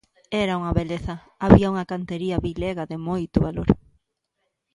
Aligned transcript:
Era 0.43 0.57
unha 0.61 0.75
beleza, 0.79 1.15
había 1.45 1.71
unha 1.73 1.89
cantería 1.91 2.43
vilega 2.47 2.83
de 2.91 2.97
moito 3.07 3.37
valor. 3.47 3.69